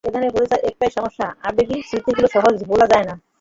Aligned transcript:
এ 0.03 0.11
ধরনের 0.11 0.33
পরিচয়ের 0.35 0.67
একটাই 0.69 0.91
সমস্যা, 0.97 1.27
আবেগী 1.41 1.77
স্মৃতিগুলো 1.87 2.27
সহজে 2.27 2.63
ভোলা 2.69 2.85
যায় 2.91 3.05
না। 3.09 3.15